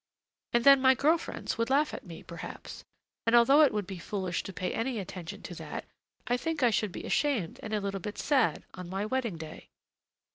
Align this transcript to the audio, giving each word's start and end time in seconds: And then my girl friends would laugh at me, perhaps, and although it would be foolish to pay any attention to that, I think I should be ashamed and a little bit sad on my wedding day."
And 0.53 0.63
then 0.63 0.81
my 0.81 0.95
girl 0.95 1.19
friends 1.19 1.59
would 1.59 1.69
laugh 1.69 1.93
at 1.93 2.03
me, 2.07 2.23
perhaps, 2.23 2.83
and 3.27 3.35
although 3.35 3.61
it 3.61 3.71
would 3.71 3.85
be 3.85 3.99
foolish 3.99 4.41
to 4.41 4.51
pay 4.51 4.73
any 4.73 4.97
attention 4.97 5.43
to 5.43 5.53
that, 5.53 5.85
I 6.25 6.37
think 6.37 6.63
I 6.63 6.71
should 6.71 6.91
be 6.91 7.03
ashamed 7.03 7.59
and 7.61 7.71
a 7.71 7.79
little 7.81 7.99
bit 7.99 8.17
sad 8.17 8.63
on 8.73 8.89
my 8.89 9.05
wedding 9.05 9.37
day." 9.37 9.69